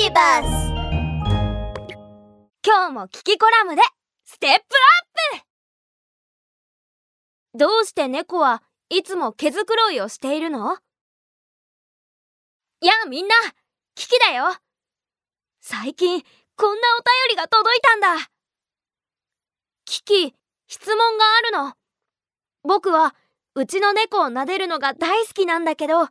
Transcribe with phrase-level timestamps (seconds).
[0.00, 0.46] ビバス
[2.64, 3.82] 今日もキキコラムで
[4.24, 4.60] ステップアッ
[5.40, 5.46] プ。
[7.58, 10.78] どうして猫はいつも毛づくろいをしているの？
[12.80, 13.34] やあみんな
[13.96, 14.54] キキだよ。
[15.60, 16.22] 最近
[16.56, 18.14] こんなお便りが届いたんだ。
[19.84, 20.32] キキ
[20.68, 21.74] 質問があるの。
[22.62, 23.16] 僕は
[23.56, 26.06] うちの猫を撫でるのが大好きなんだけど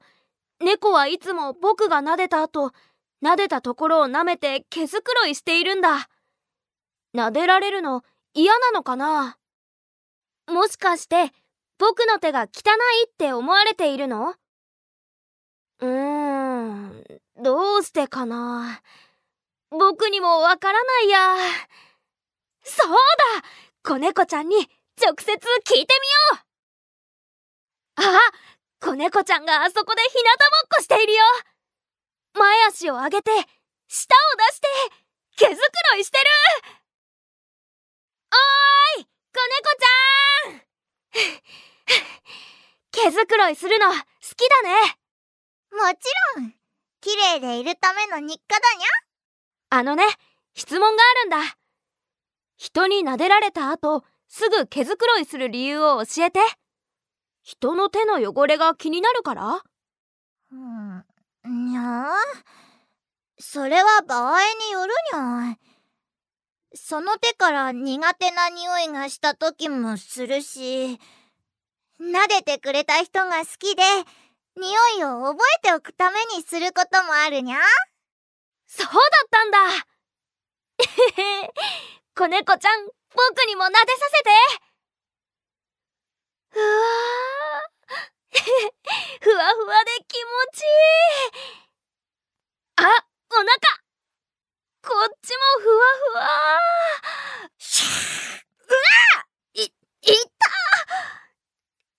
[0.59, 2.73] 猫はいつも僕が撫でた後
[3.23, 6.09] 撫でたところを舐めて毛づくろいしているんだ。
[7.15, 8.03] 撫でられるの
[8.33, 9.37] 嫌なのかな？
[10.47, 11.31] もしかして
[11.79, 12.49] 僕の手が汚い
[13.07, 14.35] って思われているの？
[15.79, 17.03] うーん
[17.41, 18.81] どうしてかな？
[19.71, 21.19] 僕にもわからないや。
[22.63, 22.97] そうだ！
[23.83, 24.55] 子猫ちゃんに
[25.01, 25.33] 直接
[25.65, 25.99] 聞いて
[26.35, 26.43] みよ
[27.99, 28.03] う。
[28.09, 28.19] あ
[28.79, 31.23] 子猫ちゃんがあそこで日向ぼっこしているよ。
[32.77, 33.31] 足を上げて
[33.87, 34.67] 舌を出して
[35.37, 35.57] 毛づく
[35.93, 36.25] ろいしてる。
[38.31, 40.61] おーい子猫ちゃん。
[42.91, 44.99] 毛づくろいするの好きだね。
[45.71, 46.53] もちろん。
[47.01, 48.83] 綺麗でいるための日課だに
[49.69, 50.03] あのね
[50.53, 51.57] 質問があるんだ。
[52.57, 56.41] 人に撫でられた後すぐ毛づくろいする理由を教えて。
[57.41, 59.63] 人の手の汚れが気になるから。
[60.51, 61.06] うん
[63.39, 65.57] それは場合によるにゃ
[66.73, 70.99] その手から苦手な匂いがした時もするし
[71.99, 73.83] 撫でてくれた人が好きで
[74.55, 77.57] 匂いを覚えておくためにすることもあるにゃ。
[78.65, 78.99] そうだっ
[79.29, 79.59] たんだ。
[82.15, 84.29] 子猫ちゃん僕にも撫でさせて。
[86.53, 86.65] うわ
[89.21, 90.67] ふわふわで気持ちいい
[92.77, 92.83] あ
[93.29, 93.47] お腹
[94.81, 96.59] こっちもふわふわ
[98.69, 99.71] うわい、い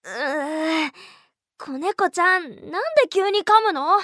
[0.05, 0.93] うー
[1.69, 3.99] 子猫ちゃんなんで急に噛むの？
[3.99, 4.01] お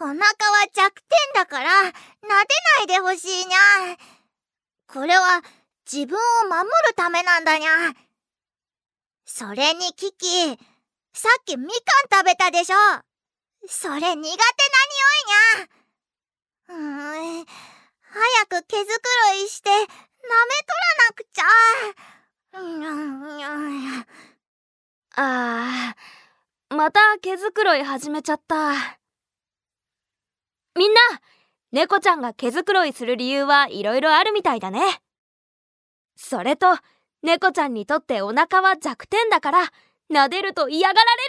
[0.00, 0.26] 腹は
[0.74, 1.94] 弱点だから撫で
[2.26, 3.96] ないでほしいにゃ。
[4.92, 5.40] これは
[5.88, 7.70] 自分を守るためなんだにゃ。
[9.24, 10.26] それにキキ
[11.12, 11.74] さっきみかん
[12.10, 12.76] 食べたでしょ。
[13.68, 14.36] それ苦手な匂い
[15.14, 15.68] にゃ。
[16.70, 17.46] うーん
[18.02, 18.88] 早く毛づく
[19.30, 19.86] ろいして舐めと
[20.90, 21.44] らなくちゃ
[22.58, 24.06] うんうん
[25.16, 25.96] あー
[26.74, 28.72] また毛づくろい始めちゃった。
[30.76, 31.00] みんな
[31.72, 34.80] 猫ちゃんが毛づくろいする理由はいろいろあるみたいだね。
[36.16, 36.66] それと
[37.22, 39.72] 猫ちゃんにとってお腹は弱点だから
[40.12, 41.28] 撫でると嫌がられ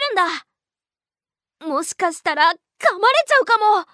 [1.59, 1.75] るんだ。
[1.75, 2.59] もしかしたら噛まれ
[3.27, 3.85] ちゃうかも。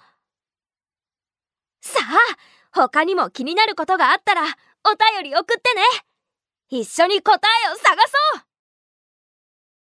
[1.80, 5.82] さあ他にも気になることがあったらお便り送ってね。
[6.70, 7.96] 一緒に答えを探
[8.34, 8.51] そう。